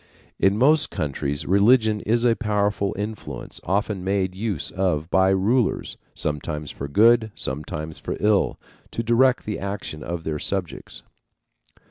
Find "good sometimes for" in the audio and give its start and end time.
6.87-8.17